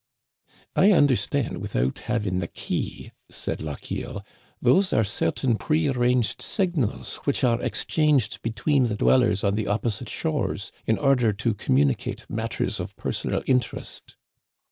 "I 0.75 0.93
understand 0.93 1.57
without 1.59 1.99
having 1.99 2.39
the 2.39 2.47
key," 2.47 3.11
said 3.29 3.61
Lochiel. 3.61 4.25
Those 4.59 4.93
are 4.93 5.03
certain 5.03 5.57
prearranged 5.57 6.41
signals 6.41 7.17
which 7.25 7.43
are 7.43 7.61
ex 7.61 7.85
changed 7.85 8.41
between 8.41 8.87
the 8.87 8.95
dwellers 8.97 9.43
on 9.43 9.53
the 9.53 9.67
opposite 9.67 10.09
shores 10.09 10.71
in 10.87 10.97
order 10.97 11.31
to 11.33 11.53
communicate 11.53 12.27
matters 12.27 12.79
of 12.79 12.95
personal 12.95 13.43
interest." 13.45 14.15